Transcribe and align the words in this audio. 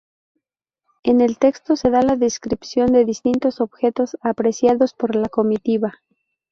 En 1.03 1.21
el 1.21 1.37
texto 1.37 1.75
se 1.75 1.91
da 1.91 2.01
la 2.01 2.15
descripción 2.15 2.87
de 2.91 3.05
distintos 3.05 3.61
objetos 3.61 4.17
apreciados 4.23 4.95
por 4.95 5.15
la 5.15 5.29
comitiva. 5.29 5.93